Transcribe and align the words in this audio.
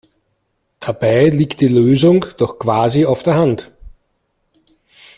Dabei 0.79 1.29
liegt 1.29 1.61
die 1.61 1.67
Lösung 1.67 2.25
doch 2.37 2.57
quasi 2.57 3.05
auf 3.05 3.21
der 3.21 3.35
Hand! 3.35 3.69